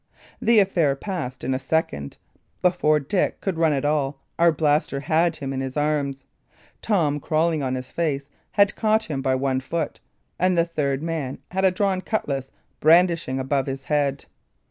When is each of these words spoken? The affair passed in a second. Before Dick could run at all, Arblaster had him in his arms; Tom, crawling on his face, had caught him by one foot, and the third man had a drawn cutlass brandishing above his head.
The 0.41 0.57
affair 0.57 0.95
passed 0.95 1.43
in 1.43 1.53
a 1.53 1.59
second. 1.59 2.17
Before 2.63 2.99
Dick 2.99 3.39
could 3.39 3.59
run 3.59 3.71
at 3.71 3.85
all, 3.85 4.19
Arblaster 4.39 4.99
had 5.01 5.35
him 5.35 5.53
in 5.53 5.61
his 5.61 5.77
arms; 5.77 6.25
Tom, 6.81 7.19
crawling 7.19 7.61
on 7.61 7.75
his 7.75 7.91
face, 7.91 8.27
had 8.53 8.75
caught 8.75 9.03
him 9.03 9.21
by 9.21 9.35
one 9.35 9.59
foot, 9.59 9.99
and 10.39 10.57
the 10.57 10.65
third 10.65 11.03
man 11.03 11.37
had 11.51 11.65
a 11.65 11.69
drawn 11.69 12.01
cutlass 12.01 12.51
brandishing 12.79 13.39
above 13.39 13.67
his 13.67 13.85
head. 13.85 14.25